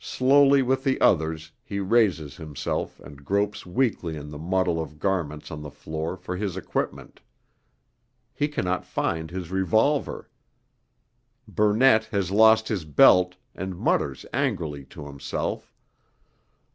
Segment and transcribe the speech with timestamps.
[0.00, 5.50] Slowly with the others he raises himself and gropes weakly in the muddle of garments
[5.50, 7.20] on the floor for his equipment.
[8.32, 10.30] He cannot find his revolver.
[11.46, 15.74] Burnett has lost his belt, and mutters angrily to himself.